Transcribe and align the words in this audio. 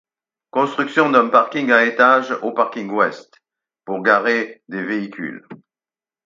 Construction 0.51 1.11
d'un 1.11 1.27
parking 1.29 1.69
à 1.71 1.85
étages 1.85 2.31
au 2.41 2.53
parking 2.53 2.89
ouest 2.89 3.39
pour 3.85 4.01
garer 4.01 4.63
des 4.67 4.81
véhicules. 4.83 5.47